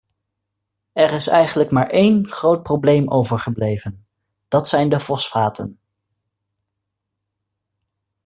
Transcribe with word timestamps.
Er 0.93 1.11
is 1.13 1.27
eigenlijk 1.27 1.71
maar 1.71 1.89
één 1.89 2.27
groot 2.27 2.63
probleem 2.63 3.07
overgebleven, 3.09 4.05
dat 4.47 4.67
zijn 4.69 4.89
de 4.89 4.99
fosfaten. 4.99 5.79